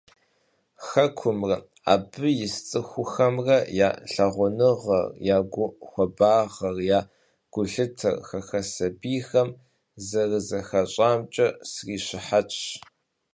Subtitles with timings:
[0.87, 1.57] Хэкумрэ,
[1.93, 3.57] абы ис цӏыхухэмрэ
[3.87, 7.01] я лъагъуныгъэр, я гухуабагъэр, я
[7.51, 9.49] гулъытэр хэхэс сабийхэм
[10.07, 12.61] зэрызэхащӏамкӏэ срищыхьэтщ.